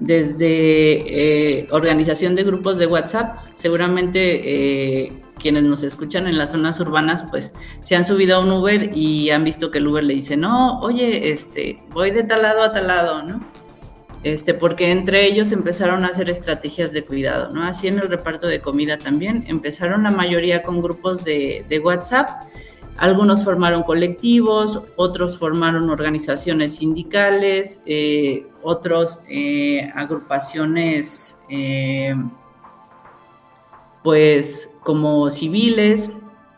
[0.00, 3.46] desde eh, organización de grupos de WhatsApp.
[3.54, 8.50] Seguramente eh, quienes nos escuchan en las zonas urbanas, pues se han subido a un
[8.50, 12.42] Uber y han visto que el Uber le dice, no, oye, este, voy de tal
[12.42, 13.40] lado a tal lado, ¿no?
[14.24, 17.62] Este, porque entre ellos empezaron a hacer estrategias de cuidado, ¿no?
[17.62, 22.28] Así en el reparto de comida también, empezaron la mayoría con grupos de, de WhatsApp
[22.98, 31.38] algunos formaron colectivos, otros formaron organizaciones sindicales, eh, otros eh, agrupaciones
[34.02, 36.10] pues como civiles.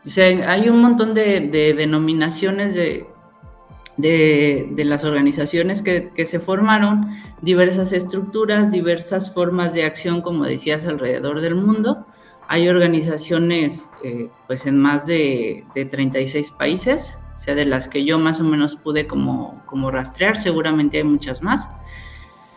[0.07, 3.07] O sea, hay un montón de, denominaciones de,
[4.01, 7.11] de, las organizaciones que, que, se formaron,
[7.43, 12.07] diversas estructuras, diversas formas de acción, como decías, alrededor del mundo.
[12.49, 18.05] Hay organizaciones eh, pues en más de, de, 36 países, o sea, de las que
[18.05, 21.69] yo más o menos pude como, como rastrear, seguramente hay muchas más.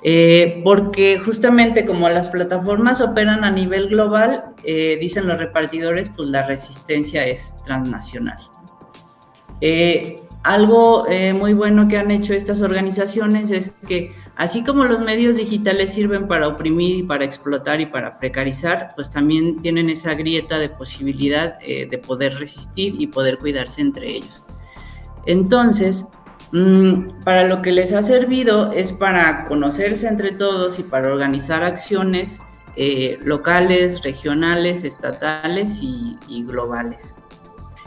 [0.06, 6.28] Eh, porque justamente como las plataformas operan a nivel global, eh, dicen los repartidores, pues
[6.28, 8.38] la resistencia es transnacional.
[10.44, 11.06] Algo
[11.40, 16.28] muy bueno que han hecho estas organizaciones es que Así como los medios digitales sirven
[16.28, 21.60] para oprimir y para explotar y para precarizar, pues también tienen esa grieta de posibilidad
[21.62, 24.44] eh, de poder resistir y poder cuidarse entre ellos.
[25.28, 26.08] Entonces,
[26.52, 31.64] mm, para lo que les ha servido es para conocerse entre todos y para organizar
[31.64, 32.40] acciones
[32.76, 37.14] eh, locales, regionales, estatales y globales.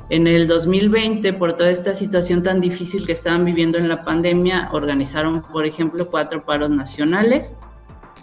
[0.09, 4.71] En el 2020, por toda esta situación tan difícil que estaban viviendo en la pandemia,
[4.73, 7.57] organizaron, por ejemplo, cuatro paros nacionales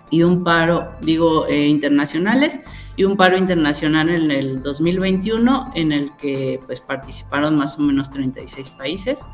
[0.09, 2.59] y un paro, digo, eh, internacionales
[2.95, 8.11] y un paro internacional en el 2021 en el que pues participaron más o menos
[8.11, 9.27] 36 países.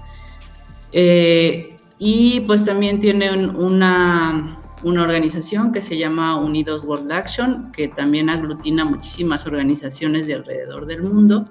[0.91, 4.49] Eh, y pues también tienen una,
[4.83, 10.85] una organización que se llama Unidos World Action, que también aglutina muchísimas organizaciones de alrededor
[10.85, 11.43] del mundo.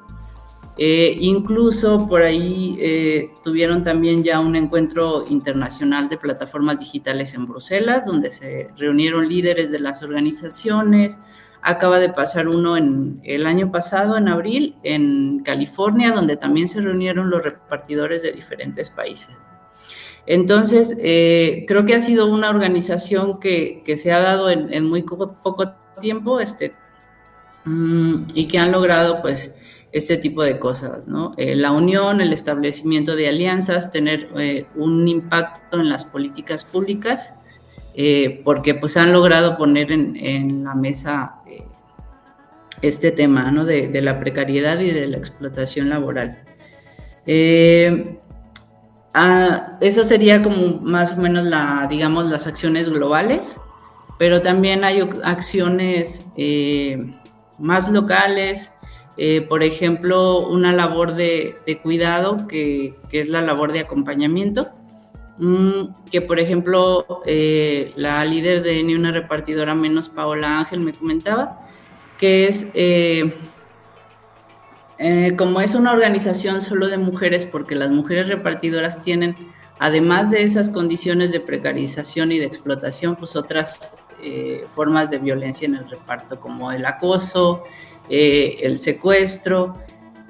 [0.81, 7.47] Eh, incluso por ahí eh, tuvieron también ya un encuentro internacional de plataformas digitales en
[7.47, 11.21] Bruselas, donde se reunieron líderes de las organizaciones.
[11.63, 16.81] Acaba de pasar uno en, el año pasado, en abril, en California, donde también se
[16.81, 19.37] reunieron los repartidores de diferentes países.
[20.27, 25.03] Entonces, eh, creo que ha sido una organización que, se ha dado en, en muy
[25.03, 26.75] poco, poco tiempo este,
[27.65, 29.58] mm, y que han logrado, pues,
[29.93, 31.33] este tipo de cosas, ¿no?
[31.37, 37.35] Eh, la unión, el establecimiento de alianzas, tener eh, un impacto en las políticas públicas,
[37.95, 41.37] eh, porque pues han logrado poner en, la mesa
[42.83, 43.65] este tema, ¿no?
[43.65, 46.45] De, la precariedad y de la explotación laboral.
[49.15, 53.57] Ah, eso sería como más o menos la, digamos, las acciones globales,
[54.19, 56.27] pero también hay acciones
[57.59, 58.73] más locales,
[59.21, 64.69] eh, por ejemplo, una labor de, cuidado que, es la labor de acompañamiento,
[65.39, 70.93] mm, que por ejemplo eh, la líder de Ni una repartidora menos, Paola Ángel, me
[70.93, 71.59] comentaba,
[72.17, 73.35] que es, eh,
[75.37, 79.35] como es una organización solo de mujeres, porque las mujeres repartidoras tienen,
[79.81, 83.91] además de esas condiciones de precarización y de explotación, pues otras
[84.67, 87.65] formas de violencia en el reparto, como el acoso,
[88.09, 89.77] eh, el secuestro.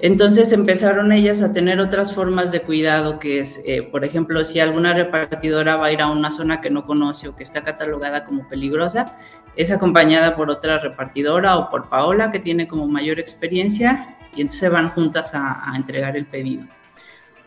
[0.01, 4.61] Entonces empezaron ellas a tener otras formas de cuidado, que es, eh, por ejemplo, si
[4.61, 8.23] alguna repartidora va a ir a una zona que no conoce o que está catalogada
[8.23, 9.17] como peligrosa,
[9.57, 14.71] es acompañada por otra repartidora o por Paola, que tiene como mayor experiencia, y entonces
[14.71, 16.63] van juntas a, entregar el pedido.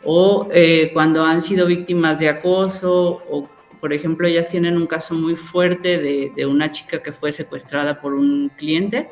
[0.05, 3.49] O eh, cuando han sido víctimas de acoso, o
[3.83, 8.15] por ejemplo, ellas tienen un caso muy fuerte de, una chica que fue secuestrada por
[8.15, 9.11] un cliente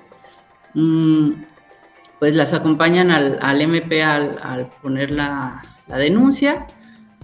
[2.20, 6.66] pues las acompañan al, MP al, poner la, denuncia,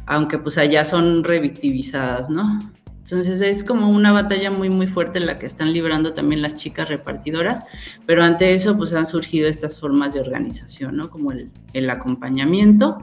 [0.07, 2.59] aunque pues allá son revictimizadas, ¿no?
[2.99, 6.89] Entonces es como una batalla muy muy fuerte la que están librando también las chicas
[6.89, 7.63] repartidoras,
[8.05, 11.11] pero ante eso pues han surgido estas formas de organización, ¿no?
[11.11, 12.99] Como el, acompañamiento.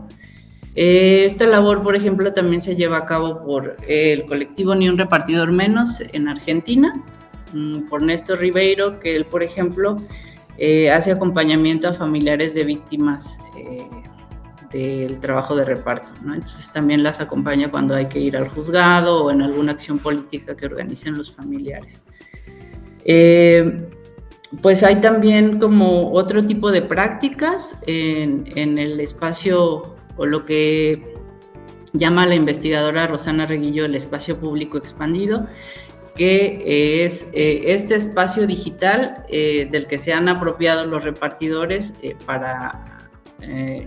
[0.75, 4.97] Eh, esta labor, por ejemplo, también se lleva a cabo por el colectivo Ni un
[4.97, 6.91] repartidor menos en Argentina,
[7.53, 9.97] mm, por Néstor Ribeiro, que él, por ejemplo,
[10.57, 13.87] eh, hace acompañamiento a familiares de víctimas eh,
[14.71, 16.11] del trabajo de reparto.
[16.21, 20.55] Entonces también las acompaña cuando hay que ir al juzgado o en alguna acción política
[20.55, 22.03] que organicen los familiares.
[23.05, 23.87] Eh,
[24.61, 31.15] pues hay también como otro tipo de prácticas en, en, el espacio o lo que
[31.93, 35.47] llama la investigadora Rosana Reguillo el espacio público expandido,
[36.15, 42.15] que es eh, este espacio digital eh, del que se han apropiado los repartidores eh,
[42.25, 42.89] para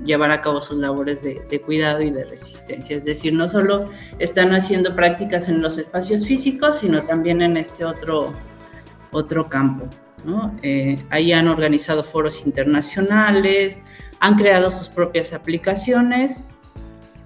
[0.05, 2.95] llevar a cabo sus labores de, cuidado y de resistencia.
[2.95, 7.87] Es decir, no solo están haciendo prácticas en los espacios físicos, sino también en este
[7.87, 8.35] otro,
[9.13, 9.89] otro campo.
[11.09, 13.81] ahí han organizado foros internacionales,
[14.21, 16.45] han creado sus propias aplicaciones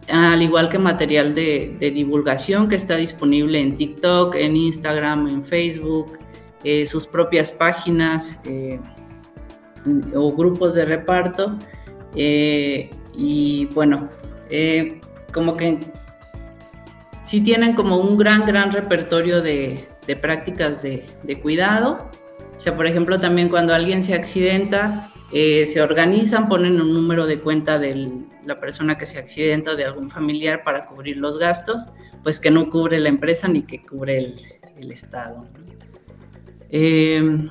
[0.09, 6.19] al igual que material de, divulgación que está disponible en TikTok, en Instagram, en Facebook,
[6.65, 8.81] eh, sus propias páginas eh,
[10.15, 11.57] o grupos de reparto.
[12.15, 14.09] Eh, y bueno,
[15.33, 15.79] como que
[17.23, 19.89] sí tienen como un gran, gran repertorio de,
[20.21, 22.11] prácticas de, de, cuidado.
[22.57, 27.41] O sea, por ejemplo, también cuando alguien se accidenta, se organizan, ponen un número de
[27.41, 31.89] cuenta del, la persona que se accidenta de algún familiar para cubrir los gastos,
[32.23, 35.47] pues que no cubre la empresa ni que cubre el, Estado.
[36.71, 37.49] Eh,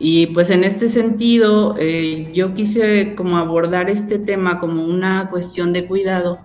[0.00, 5.72] y pues en este sentido, eh, yo quise como abordar este tema como una cuestión
[5.72, 6.40] de cuidado,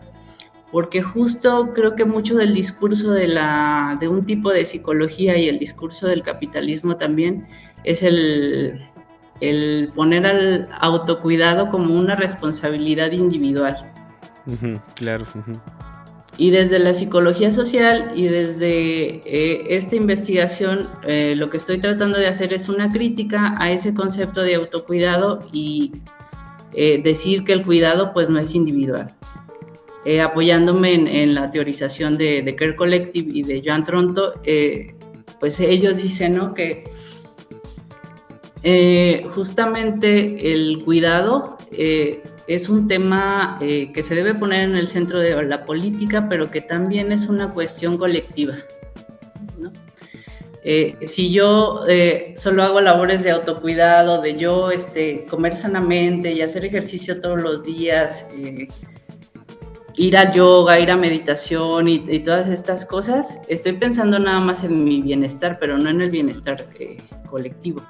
[0.72, 5.50] porque justo creo que mucho del discurso de, la, de un tipo de psicología y
[5.50, 7.48] el discurso del capitalismo también
[7.84, 8.88] es el,
[9.42, 13.76] el poner al autocuidado como una responsabilidad individual.
[14.96, 15.26] claro.
[16.38, 22.18] Y desde la psicología social y desde eh, esta investigación, eh, lo que estoy tratando
[22.18, 25.94] de hacer es una crítica a ese concepto de autocuidado y
[26.74, 29.16] eh, decir que el cuidado pues no es individual.
[30.22, 34.34] apoyándome en, la teorización de, de Care Collective y de Joan Tronto,
[35.40, 36.54] pues ellos dicen ¿no?
[36.54, 36.84] que
[38.68, 44.88] eh, justamente el cuidado eh, es un tema eh, que se debe poner en el
[44.88, 48.56] centro de la política, pero que también es una cuestión colectiva.
[51.06, 51.86] si yo
[52.36, 57.62] solo hago labores de autocuidado, de yo este, comer sanamente y hacer ejercicio todos los
[57.62, 58.26] días,
[59.96, 64.64] ir a yoga, ir a meditación y, y, todas estas cosas, estoy pensando nada más
[64.64, 66.66] en mi bienestar, pero no en el bienestar
[67.30, 67.84] colectivo.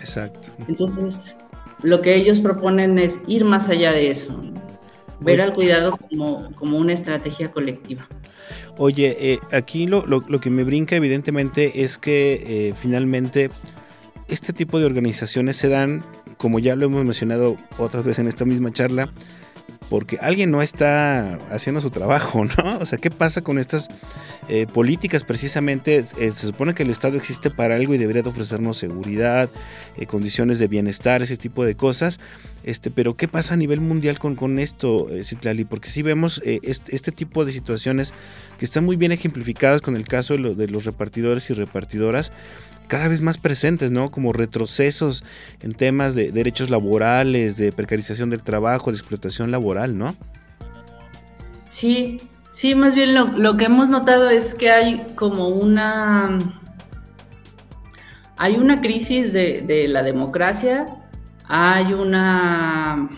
[0.00, 0.48] Exacto.
[0.66, 1.36] Entonces,
[1.82, 4.42] lo que ellos proponen es ir más allá de eso,
[5.20, 5.98] ver al cuidado
[6.58, 8.08] como, una estrategia colectiva.
[8.76, 13.50] Oye, eh, aquí lo, que me brinca evidentemente es que eh, finalmente
[14.28, 16.02] este tipo de organizaciones se dan,
[16.36, 19.12] como ya lo hemos mencionado otras veces en esta misma charla,
[19.90, 22.78] porque alguien no está haciendo su trabajo, ¿no?
[22.78, 23.88] O sea, ¿qué pasa con estas
[24.48, 26.04] eh, políticas precisamente?
[26.16, 29.50] Eh, se supone que el Estado existe para algo y debería de ofrecernos seguridad,
[29.96, 32.20] eh, condiciones de bienestar, ese tipo de cosas.
[32.62, 35.64] Este, pero ¿qué pasa a nivel mundial con, con esto, Citlali?
[35.64, 38.12] Porque sí vemos este, este, tipo de situaciones
[38.58, 42.32] que están muy bien ejemplificadas con el caso de los repartidores y repartidoras
[42.90, 44.10] cada vez más presentes, ¿no?
[44.10, 45.24] Como retrocesos
[45.62, 50.16] en temas de derechos laborales, de precarización del trabajo, de explotación laboral, ¿no?
[51.68, 56.36] Sí, sí, más bien lo, que hemos notado es que hay como una...
[58.36, 60.86] Hay una crisis de, la democracia,
[61.52, 63.10] hay una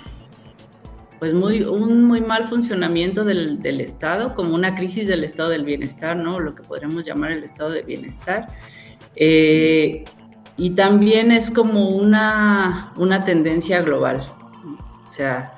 [1.18, 5.64] pues muy, un muy mal funcionamiento del, del, Estado, como una crisis del estado del
[5.64, 6.40] bienestar, ¿no?
[6.40, 8.46] Lo que podríamos llamar el estado de bienestar.
[9.14, 10.04] Eh,
[10.56, 14.26] y también es como una, una tendencia global.
[15.06, 15.54] O sea,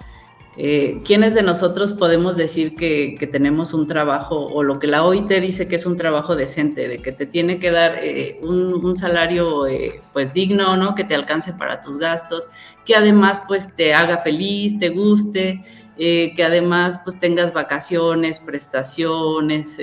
[0.57, 5.29] eh, ¿quiénes de nosotros podemos decir que, tenemos un trabajo o lo que la OIT
[5.41, 9.67] dice que es un trabajo decente, de que te tiene que dar eh, un, salario
[10.13, 10.95] pues digno, ¿no?
[10.95, 12.49] Que te alcance para tus gastos,
[12.85, 15.65] que además pues te haga feliz, te guste,
[15.97, 19.81] que además pues tengas vacaciones, prestaciones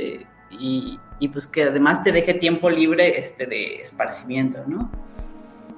[0.51, 4.91] y, y pues que además te deje tiempo libre este, de esparcimiento, ¿no?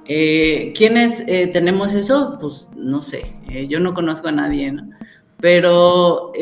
[0.06, 2.38] Eh, ¿Quiénes eh, tenemos eso?
[2.40, 4.90] Pues no sé, eh, yo no conozco a nadie, ¿no?
[5.40, 6.32] Pero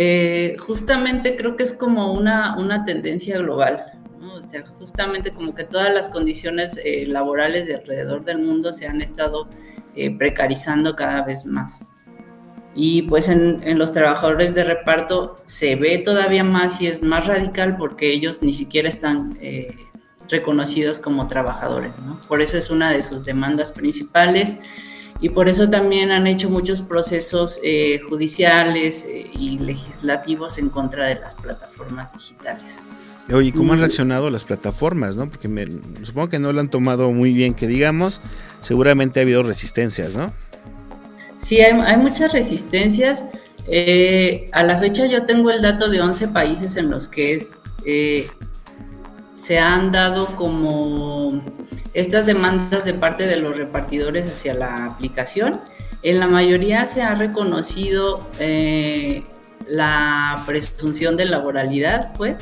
[0.61, 3.85] justamente creo que es como una, una tendencia global,
[4.21, 4.35] ¿no?
[4.35, 9.01] O sea, justamente como que todas las condiciones laborales de alrededor del mundo se han
[9.01, 9.49] estado
[10.19, 11.85] precarizando cada vez más.
[12.75, 17.77] Y pues en, los trabajadores de reparto se ve todavía más y es más radical
[17.77, 19.77] porque ellos ni siquiera están eh,
[20.33, 21.93] reconocidos como trabajadores.
[22.05, 22.19] ¿no?
[22.27, 24.57] Por eso es una de sus demandas principales
[25.21, 31.07] y por eso también han hecho muchos procesos eh, judiciales eh, y legislativos en contra
[31.07, 32.83] de las plataformas digitales.
[33.33, 35.17] Oye, ¿cómo han reaccionado las plataformas?
[35.17, 35.29] ¿no?
[35.29, 35.67] Porque me,
[36.03, 38.21] supongo que no lo han tomado muy bien, que digamos,
[38.61, 40.33] seguramente ha habido resistencias, ¿no?
[41.39, 43.25] Sí, hay, muchas resistencias.
[43.67, 47.63] Eh, a la fecha yo tengo el dato de 11 países en los que es,
[47.85, 48.29] eh,
[49.43, 51.43] se han dado como
[51.95, 55.63] estas demandas de parte de los repartidores hacia la aplicación.
[56.05, 59.25] En la mayoría se ha reconocido eh,
[59.67, 62.37] la presunción de laboralidad, pues,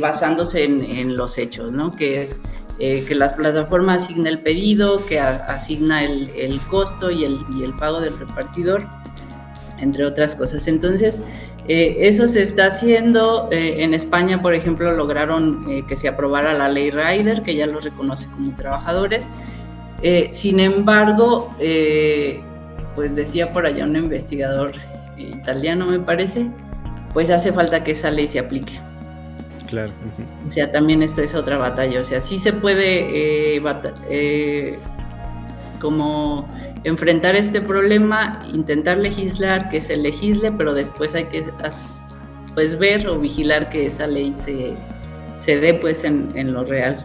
[0.00, 1.96] basándose en, los hechos, ¿no?
[1.96, 2.38] Que es
[2.78, 8.16] eh, que la plataforma asigna el pedido, que asigna el, costo y el, pago del
[8.16, 8.86] repartidor,
[9.78, 10.68] entre otras cosas.
[10.68, 11.20] Entonces,
[11.72, 13.48] eh, eso se está haciendo.
[13.50, 17.84] Eh, en España, por ejemplo, lograron que se aprobara la ley Rider, que ya los
[17.84, 19.28] reconoce como trabajadores.
[20.32, 21.54] sin embargo,
[22.94, 24.72] pues decía por allá un investigador
[25.16, 26.46] italiano, me parece,
[27.12, 28.72] pues hace falta que esa ley se aplique.
[29.70, 29.92] Claro.
[30.46, 32.00] O sea, también esta es otra batalla.
[32.00, 33.62] O sea, sí se puede eh,
[34.10, 34.78] eh,
[35.80, 36.48] como
[36.84, 41.44] enfrentar este problema, intentar legislar, que se legisle, pero después hay que
[42.54, 44.74] pues ver o vigilar que esa ley se,
[45.38, 47.04] se dé pues en, lo real.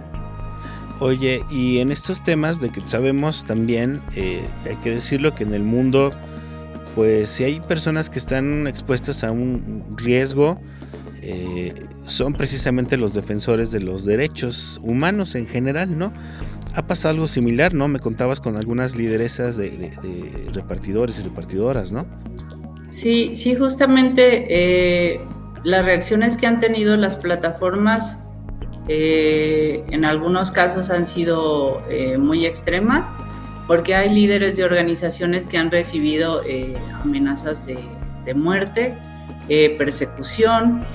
[0.99, 5.53] Oye, y en estos temas de que sabemos también, eh, hay que decirlo que en
[5.53, 6.13] el mundo
[6.95, 10.57] pues si hay personas que están expuestas a un riesgo,
[11.21, 11.73] eh,
[12.05, 16.13] son precisamente los defensores de los derechos humanos en general, ¿no?
[16.75, 17.87] Ha pasado algo similar, ¿no?
[17.87, 19.91] Me contabas con algunas lideresas de,
[20.53, 22.05] repartidores y repartidoras, ¿no?
[22.89, 25.21] Sí, sí, justamente eh,
[25.63, 28.19] las reacciones que han tenido las plataformas
[28.87, 31.81] eh, en algunos casos han sido
[32.19, 33.11] muy extremas
[33.67, 38.93] porque hay líderes de organizaciones que han recibido eh, amenazas de, muerte,
[39.49, 40.85] eh, persecución.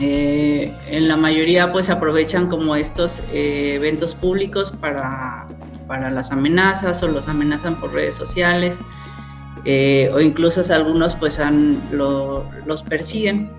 [0.00, 5.46] Eh, en la mayoría pues aprovechan como estos eventos públicos para,
[5.86, 8.78] para, las amenazas o los amenazan por redes sociales
[9.64, 11.38] o incluso algunos pues
[11.92, 13.50] los persiguen.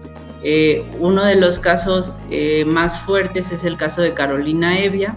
[1.00, 2.18] uno de los casos
[2.66, 5.16] más fuertes es el caso de Carolina Evia,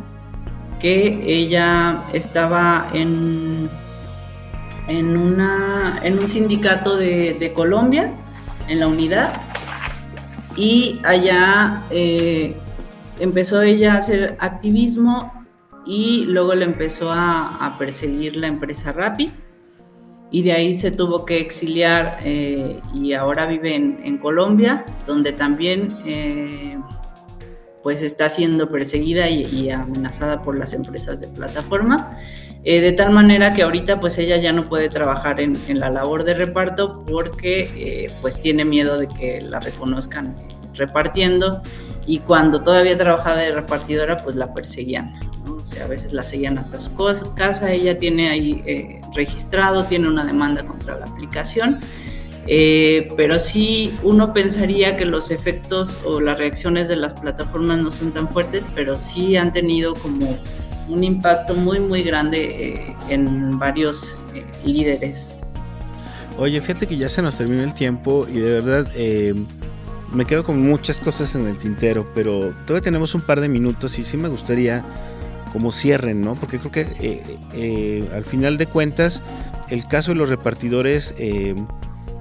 [0.81, 3.69] que ella estaba en,
[4.89, 8.13] en un sindicato de, Colombia,
[8.69, 9.33] en la unidad,
[10.57, 12.55] y allá eh,
[13.21, 15.33] empezó ella a hacer activismo
[15.85, 19.31] y luego le empezó a, perseguir la empresa Rappi.
[20.33, 25.97] Y de ahí se tuvo que exiliar eh, y ahora vive en, Colombia, donde también
[26.05, 26.76] eh,
[27.87, 32.19] pues está siendo perseguida y, amenazada por las empresas de plataforma,
[32.65, 36.25] eh, de tal manera que ahorita pues ella ya no puede trabajar en, la labor
[36.25, 40.37] de reparto porque eh, pues tiene miedo de que la reconozcan
[40.75, 41.63] repartiendo
[42.09, 45.13] y cuando todavía trabajaba de repartidora pues la perseguían,
[45.47, 46.93] o sea, a veces la seguían hasta su
[47.37, 51.79] casa, ella tiene ahí eh, registrado, tiene una demanda contra la aplicación
[52.49, 57.91] eh, pero sí uno pensaría que los efectos o las reacciones de las plataformas no
[57.91, 60.39] son tan fuertes, pero sí han tenido como
[60.89, 65.29] un impacto muy muy grande eh, en varios eh, líderes.
[66.39, 68.87] Oye, fíjate que ya se nos terminó el tiempo y de verdad
[70.13, 73.99] me quedo con muchas cosas en el tintero, pero todavía tenemos un par de minutos
[73.99, 74.85] y sí me gustaría
[75.53, 76.35] como cierren, ¿no?
[76.35, 79.23] Porque creo que al final de cuentas
[79.71, 81.15] el caso de los repartidores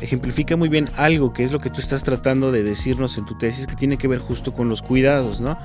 [0.01, 3.37] ejemplifica muy bien algo que es lo que tú estás tratando de decirnos en tu
[3.37, 5.57] tesis que tiene que ver justo con los cuidados, ¿no?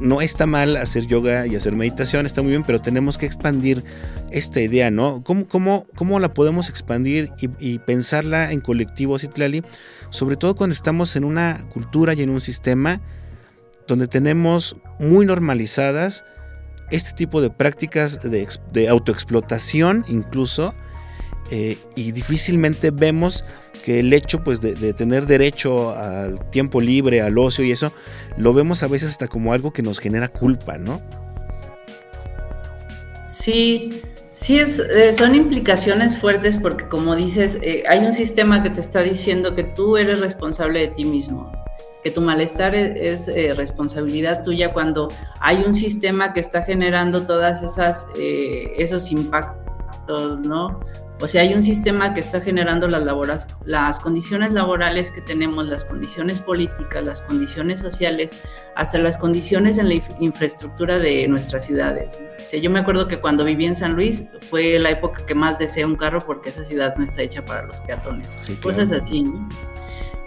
[0.00, 3.84] No está mal hacer yoga y hacer meditación, está muy bien, pero tenemos que expandir
[4.30, 5.22] esta idea, ¿no?
[5.22, 9.62] ¿Cómo, cómo, cómo la podemos expandir y, pensarla en colectivo, Citlali?
[10.10, 13.00] Sobre todo cuando estamos en una cultura y en un sistema
[13.86, 16.24] donde tenemos muy normalizadas
[16.90, 20.74] este tipo de prácticas de, de autoexplotación incluso,
[21.50, 23.44] eh, y difícilmente vemos
[23.84, 27.92] que el hecho pues de, tener derecho al tiempo libre, al ocio y eso,
[28.36, 31.00] lo vemos a veces hasta como algo que nos genera culpa, ¿no?
[33.28, 38.70] Sí, sí es, eh, son implicaciones fuertes porque como dices, eh, hay un sistema que
[38.70, 41.52] te está diciendo que tú eres responsable de ti mismo,
[42.02, 45.08] que tu malestar e, es, responsabilidad tuya cuando
[45.40, 50.80] hay un sistema que está generando todas esas esos impactos, ¿no?
[51.20, 55.66] O sea, hay un sistema que está generando las, laboras, las condiciones laborales que tenemos,
[55.66, 58.38] las condiciones políticas, las condiciones sociales,
[58.74, 62.20] hasta las condiciones en la infraestructura de nuestras ciudades.
[62.38, 65.34] O sea, yo me acuerdo que cuando viví en San Luis fue la época que
[65.34, 68.36] más deseé un carro porque esa ciudad no está hecha para los peatones.
[68.62, 69.48] Cosas así, ¿no?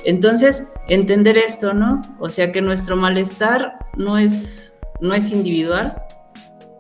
[0.06, 2.02] Entonces, entender esto, ¿no?
[2.20, 6.02] O sea, que nuestro malestar no es, no es individual,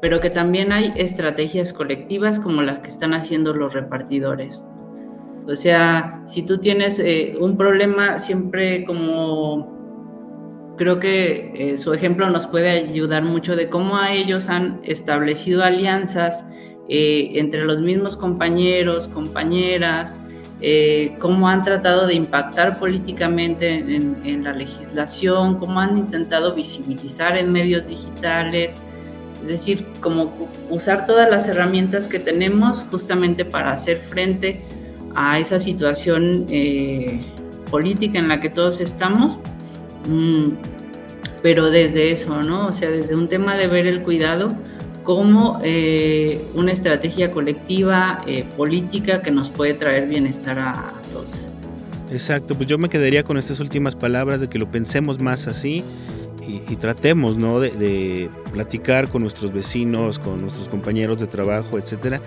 [0.01, 4.65] pero que también hay estrategias colectivas como las que están haciendo los repartidores.
[5.47, 9.77] O sea, si tú tienes eh, un problema, siempre como
[10.77, 15.63] creo que eh, su ejemplo nos puede ayudar mucho de cómo a ellos han establecido
[15.63, 16.45] alianzas
[16.87, 20.15] eh, entre los mismos compañeros, compañeras,
[21.19, 27.87] cómo han tratado de impactar políticamente en, la legislación, cómo han intentado visibilizar en medios
[27.87, 28.77] digitales,
[29.41, 30.33] es decir, cómo
[30.69, 34.61] usar todas las herramientas que tenemos justamente para hacer frente
[35.15, 37.21] a esa situación eh,
[37.71, 39.39] política en la que todos estamos,
[40.07, 40.49] mm,
[41.41, 42.67] pero desde eso, ¿no?
[42.67, 44.49] O sea, desde un tema de ver el cuidado
[45.03, 51.49] como eh, una estrategia colectiva, eh, política, que nos puede traer bienestar a, todos.
[52.11, 55.83] Exacto, pues yo me quedaría con estas últimas palabras de que lo pensemos más así
[56.67, 57.59] y, tratemos ¿no?
[57.59, 62.21] de, platicar con nuestros vecinos, con nuestros compañeros de trabajo, etcétera,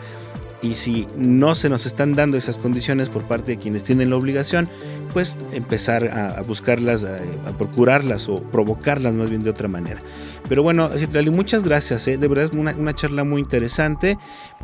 [0.62, 4.16] y si no se nos están dando esas condiciones por parte de quienes tienen la
[4.16, 4.68] obligación,
[5.12, 7.18] pues empezar a, buscarlas, a,
[7.58, 10.00] procurarlas o provocarlas más bien de otra manera.
[10.48, 12.18] Pero bueno, Citlali, muchas gracias, ¿eh?
[12.18, 14.18] de verdad es una, charla muy interesante.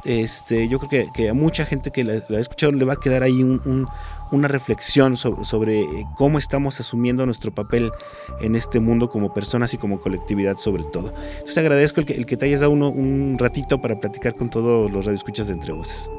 [0.04, 3.22] Este, yo creo que, a mucha gente que la, ha escuchado le va a quedar
[3.22, 3.88] ahí un
[4.30, 7.90] una reflexión sobre, eh, cómo estamos asumiendo nuestro papel
[8.40, 11.12] en este mundo como personas y como colectividad sobre todo.
[11.32, 14.90] Entonces agradezco el que, el que te hayas dado un ratito para platicar con todos
[14.90, 16.10] los radioescuchas de Entre Voces.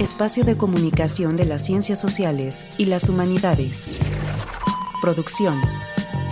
[0.00, 3.88] espacio de comunicación de las ciencias sociales y las humanidades.
[5.00, 5.58] Producción